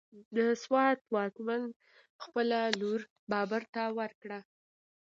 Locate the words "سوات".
0.63-0.99